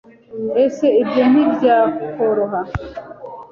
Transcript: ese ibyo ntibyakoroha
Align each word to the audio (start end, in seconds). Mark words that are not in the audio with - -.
ese 0.63 0.85
ibyo 1.01 1.23
ntibyakoroha 1.31 2.59